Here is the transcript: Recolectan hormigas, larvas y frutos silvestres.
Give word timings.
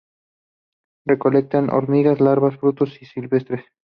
Recolectan 1.05 1.69
hormigas, 1.69 2.19
larvas 2.19 2.55
y 2.55 2.57
frutos 2.57 2.91
silvestres. 3.13 3.63